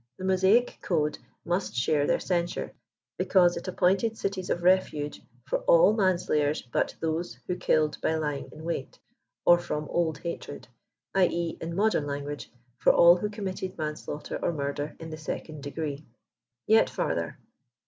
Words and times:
The 0.17 0.23
Mosaic 0.25 0.79
code 0.81 1.19
must 1.45 1.75
share 1.75 2.07
their 2.07 2.19
censure, 2.19 2.73
because 3.19 3.55
it 3.55 3.65
ap^ 3.65 3.77
pointed 3.77 4.17
cities 4.17 4.49
of 4.49 4.63
refuge 4.63 5.21
for 5.45 5.59
all 5.65 5.93
manslayers 5.93 6.63
but 6.63 6.95
those 6.99 7.37
who 7.45 7.55
killed 7.55 7.99
by 8.01 8.15
lying 8.15 8.49
in 8.51 8.63
wait, 8.63 8.97
or 9.45 9.59
from 9.59 9.87
old 9.89 10.17
hatred; 10.17 10.67
i. 11.13 11.27
e.— 11.27 11.55
in 11.61 11.75
modern 11.75 12.05
lapguage— 12.05 12.47
for 12.81 12.91
all 12.91 13.17
who 13.17 13.29
committed 13.29 13.77
manslaughter 13.77 14.39
or 14.41 14.51
murder 14.51 14.95
in 14.99 15.11
the 15.11 15.17
second 15.17 15.61
degree. 15.61 16.03
Yet 16.65 16.89
farther. 16.89 17.37